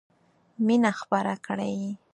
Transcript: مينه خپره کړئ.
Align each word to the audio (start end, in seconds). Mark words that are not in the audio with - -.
مينه 0.65 0.91
خپره 0.99 1.33
کړئ. 1.45 1.79